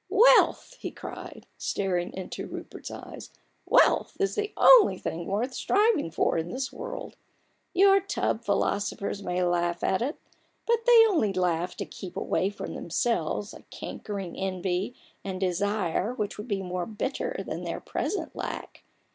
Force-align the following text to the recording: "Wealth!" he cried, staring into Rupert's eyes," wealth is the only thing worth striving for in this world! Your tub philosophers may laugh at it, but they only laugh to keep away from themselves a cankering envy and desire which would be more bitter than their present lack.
"Wealth!" 0.09 0.77
he 0.79 0.89
cried, 0.89 1.45
staring 1.59 2.11
into 2.13 2.47
Rupert's 2.47 2.89
eyes," 2.89 3.29
wealth 3.67 4.17
is 4.19 4.33
the 4.33 4.51
only 4.57 4.97
thing 4.97 5.27
worth 5.27 5.53
striving 5.53 6.09
for 6.09 6.39
in 6.39 6.49
this 6.49 6.73
world! 6.73 7.15
Your 7.75 7.99
tub 8.01 8.43
philosophers 8.43 9.21
may 9.21 9.43
laugh 9.43 9.83
at 9.83 10.01
it, 10.01 10.15
but 10.65 10.87
they 10.87 11.05
only 11.05 11.31
laugh 11.33 11.77
to 11.77 11.85
keep 11.85 12.17
away 12.17 12.49
from 12.49 12.73
themselves 12.73 13.53
a 13.53 13.61
cankering 13.69 14.35
envy 14.37 14.95
and 15.23 15.39
desire 15.39 16.15
which 16.15 16.39
would 16.39 16.47
be 16.47 16.63
more 16.63 16.87
bitter 16.87 17.35
than 17.45 17.63
their 17.63 17.79
present 17.79 18.35
lack. 18.35 18.83